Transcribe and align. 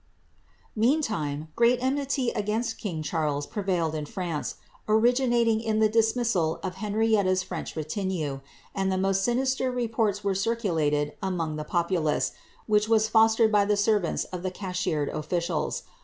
* 0.41 0.75
3ieaniime 0.79 1.49
great 1.55 1.77
enmity 1.79 2.31
against 2.31 2.79
king 2.79 3.03
Charles 3.03 3.45
prevailed 3.45 3.93
in 3.93 4.07
France, 4.07 4.55
ori 4.87 5.13
ginating 5.13 5.63
in 5.63 5.77
the 5.77 5.87
dismissal 5.89 6.59
of 6.63 6.77
Henrietta's 6.81 7.43
French 7.43 7.75
retinue; 7.77 8.39
and 8.73 8.91
the 8.91 8.97
most 8.97 9.27
minister 9.27 9.69
reports 9.69 10.23
were 10.23 10.33
circulated 10.33 11.13
among 11.21 11.55
the 11.55 11.63
populace, 11.63 12.31
which 12.65 12.89
were 12.89 12.97
fos 12.97 13.35
tered 13.35 13.51
by 13.51 13.63
the 13.63 13.77
servants 13.77 14.23
of 14.33 14.41
the 14.41 14.49
cashiered 14.49 15.07
officials. 15.09 15.83